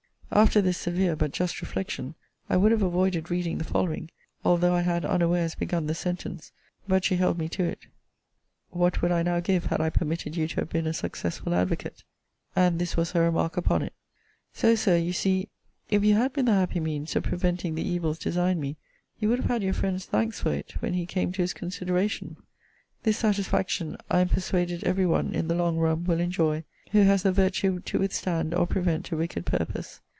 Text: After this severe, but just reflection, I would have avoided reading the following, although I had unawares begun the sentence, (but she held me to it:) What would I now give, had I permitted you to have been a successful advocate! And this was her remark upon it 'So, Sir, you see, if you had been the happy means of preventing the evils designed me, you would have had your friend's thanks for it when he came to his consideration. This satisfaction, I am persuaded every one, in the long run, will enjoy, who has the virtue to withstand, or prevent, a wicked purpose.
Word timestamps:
After 0.33 0.61
this 0.61 0.77
severe, 0.77 1.17
but 1.17 1.33
just 1.33 1.59
reflection, 1.59 2.15
I 2.49 2.55
would 2.55 2.71
have 2.71 2.81
avoided 2.81 3.29
reading 3.29 3.57
the 3.57 3.65
following, 3.65 4.09
although 4.45 4.73
I 4.73 4.79
had 4.79 5.03
unawares 5.03 5.55
begun 5.55 5.87
the 5.87 5.93
sentence, 5.93 6.53
(but 6.87 7.03
she 7.03 7.17
held 7.17 7.37
me 7.37 7.49
to 7.49 7.65
it:) 7.65 7.79
What 8.69 9.01
would 9.01 9.11
I 9.11 9.23
now 9.23 9.41
give, 9.41 9.65
had 9.65 9.81
I 9.81 9.89
permitted 9.89 10.37
you 10.37 10.47
to 10.47 10.61
have 10.61 10.69
been 10.69 10.87
a 10.87 10.93
successful 10.93 11.53
advocate! 11.53 12.05
And 12.55 12.79
this 12.79 12.95
was 12.95 13.11
her 13.11 13.23
remark 13.23 13.57
upon 13.57 13.81
it 13.81 13.91
'So, 14.53 14.73
Sir, 14.75 14.95
you 14.95 15.11
see, 15.11 15.49
if 15.89 16.01
you 16.05 16.13
had 16.15 16.31
been 16.31 16.45
the 16.45 16.53
happy 16.53 16.79
means 16.79 17.13
of 17.17 17.23
preventing 17.23 17.75
the 17.75 17.83
evils 17.85 18.17
designed 18.17 18.61
me, 18.61 18.77
you 19.19 19.27
would 19.27 19.39
have 19.39 19.49
had 19.49 19.63
your 19.63 19.73
friend's 19.73 20.05
thanks 20.05 20.39
for 20.39 20.53
it 20.53 20.75
when 20.81 20.93
he 20.93 21.05
came 21.05 21.33
to 21.33 21.41
his 21.41 21.51
consideration. 21.51 22.37
This 23.03 23.17
satisfaction, 23.17 23.97
I 24.09 24.21
am 24.21 24.29
persuaded 24.29 24.85
every 24.85 25.05
one, 25.05 25.35
in 25.35 25.49
the 25.49 25.55
long 25.55 25.75
run, 25.75 26.05
will 26.05 26.21
enjoy, 26.21 26.63
who 26.93 26.99
has 27.01 27.23
the 27.23 27.33
virtue 27.33 27.81
to 27.81 27.99
withstand, 27.99 28.53
or 28.53 28.65
prevent, 28.65 29.11
a 29.11 29.17
wicked 29.17 29.45
purpose. 29.45 29.99